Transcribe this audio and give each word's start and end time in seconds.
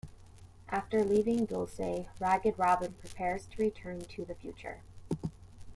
After 0.69 1.03
leaving 1.03 1.45
Dulce, 1.45 2.07
Ragged 2.19 2.57
Robin 2.57 2.93
prepares 2.93 3.45
to 3.45 3.61
return 3.61 4.01
to 4.05 4.25
the 4.25 4.33
future. 4.33 4.81